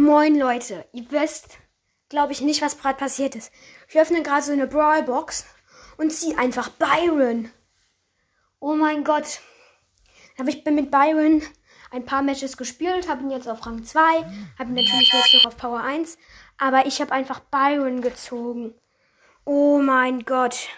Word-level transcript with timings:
Moin 0.00 0.38
Leute, 0.38 0.86
ihr 0.92 1.10
wisst, 1.10 1.58
glaube 2.08 2.30
ich, 2.30 2.40
nicht, 2.40 2.62
was 2.62 2.78
gerade 2.78 2.96
passiert 2.96 3.34
ist. 3.34 3.50
Ich 3.88 3.98
öffne 3.98 4.22
gerade 4.22 4.42
so 4.42 4.52
eine 4.52 4.68
Brawlbox 4.68 5.44
und 5.96 6.12
ziehe 6.12 6.38
einfach 6.38 6.68
Byron. 6.68 7.50
Oh 8.60 8.76
mein 8.76 9.02
Gott. 9.02 9.40
Aber 10.38 10.50
ich 10.50 10.62
bin 10.62 10.76
mit 10.76 10.92
Byron 10.92 11.42
ein 11.90 12.04
paar 12.04 12.22
Matches 12.22 12.56
gespielt, 12.56 13.08
habe 13.08 13.24
ihn 13.24 13.32
jetzt 13.32 13.48
auf 13.48 13.66
Rang 13.66 13.82
2, 13.82 14.00
habe 14.00 14.70
ihn 14.70 14.74
natürlich 14.74 15.12
jetzt 15.12 15.34
noch 15.34 15.46
auf 15.46 15.56
Power 15.56 15.80
1, 15.80 16.16
aber 16.58 16.86
ich 16.86 17.00
habe 17.00 17.10
einfach 17.10 17.40
Byron 17.40 18.00
gezogen. 18.00 18.74
Oh 19.44 19.80
mein 19.80 20.24
Gott. 20.24 20.68